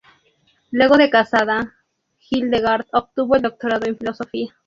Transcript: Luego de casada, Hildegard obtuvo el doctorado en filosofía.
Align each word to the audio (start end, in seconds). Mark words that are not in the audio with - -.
Luego 0.71 0.97
de 0.97 1.11
casada, 1.11 1.75
Hildegard 2.31 2.87
obtuvo 2.91 3.35
el 3.35 3.43
doctorado 3.43 3.85
en 3.85 3.99
filosofía. 3.99 4.55